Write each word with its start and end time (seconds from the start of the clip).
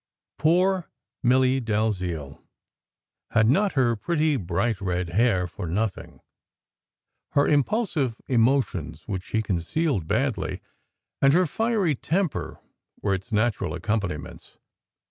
Poor 0.39 0.89
Milly 1.21 1.59
Dalziel 1.61 2.41
had 3.29 3.47
not 3.47 3.73
her 3.73 3.95
pretty, 3.95 4.35
bright 4.35 4.81
red 4.81 5.09
hair 5.09 5.45
for 5.45 5.67
nothing. 5.67 6.21
Her 7.33 7.47
impulsive 7.47 8.15
emotions, 8.27 9.07
which 9.07 9.21
she 9.25 9.43
concealed 9.43 10.07
badly, 10.07 10.59
and 11.21 11.33
her 11.33 11.45
fiery 11.45 11.93
temper 11.93 12.59
were 12.99 13.13
its 13.13 13.31
natural 13.31 13.75
accompani 13.77 14.19
ments. 14.19 14.57